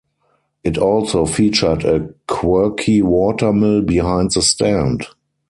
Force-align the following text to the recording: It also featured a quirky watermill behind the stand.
It 0.63 0.79
also 0.79 1.27
featured 1.27 1.85
a 1.85 2.11
quirky 2.27 3.03
watermill 3.03 3.83
behind 3.83 4.31
the 4.31 4.41
stand. 4.41 5.05